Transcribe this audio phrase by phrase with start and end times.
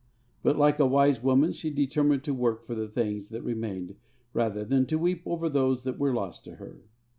[0.41, 3.97] But, like a wise woman, she determined to work for the things that remained
[4.33, 6.87] rather than to weep over those that were lost to her.